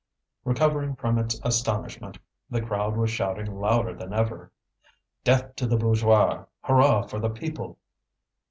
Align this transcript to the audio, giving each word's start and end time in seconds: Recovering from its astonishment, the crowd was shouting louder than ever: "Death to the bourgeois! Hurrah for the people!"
Recovering 0.45 0.95
from 0.95 1.19
its 1.19 1.39
astonishment, 1.43 2.17
the 2.49 2.59
crowd 2.59 2.97
was 2.97 3.11
shouting 3.11 3.59
louder 3.59 3.93
than 3.93 4.13
ever: 4.13 4.51
"Death 5.23 5.55
to 5.57 5.67
the 5.67 5.77
bourgeois! 5.77 6.45
Hurrah 6.63 7.03
for 7.03 7.19
the 7.19 7.29
people!" 7.29 7.77